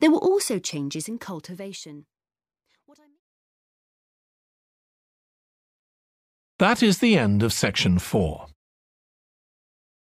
There 0.00 0.10
were 0.10 0.18
also 0.18 0.58
changes 0.58 1.08
in 1.08 1.18
cultivation. 1.18 2.06
That 6.58 6.82
is 6.82 6.98
the 6.98 7.18
end 7.18 7.42
of 7.42 7.52
section 7.52 7.98
4. 7.98 8.46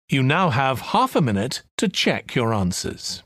You 0.09 0.23
now 0.23 0.49
have 0.49 0.81
half 0.81 1.15
a 1.15 1.21
minute 1.21 1.61
to 1.77 1.87
check 1.87 2.33
your 2.33 2.53
answers. 2.53 3.23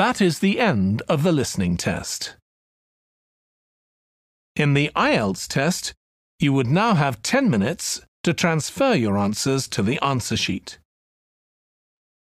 That 0.00 0.22
is 0.22 0.38
the 0.38 0.58
end 0.58 1.02
of 1.10 1.22
the 1.22 1.30
listening 1.30 1.76
test. 1.76 2.36
In 4.56 4.72
the 4.72 4.90
IELTS 4.96 5.46
test, 5.46 5.92
you 6.38 6.54
would 6.54 6.68
now 6.68 6.94
have 6.94 7.20
10 7.20 7.50
minutes 7.50 8.00
to 8.22 8.32
transfer 8.32 8.94
your 8.94 9.18
answers 9.18 9.68
to 9.68 9.82
the 9.82 10.02
answer 10.02 10.38
sheet. 10.38 10.78